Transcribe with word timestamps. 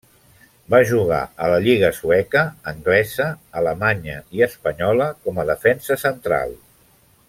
Va 0.73 0.77
jugar 0.91 1.19
a 1.47 1.49
la 1.51 1.59
lliga 1.65 1.91
sueca, 1.97 2.43
anglesa, 2.73 3.29
alemanya 3.63 4.19
i 4.39 4.45
espanyola 4.49 5.11
com 5.27 5.43
a 5.45 5.47
defensa 5.55 6.03
central. 6.09 6.61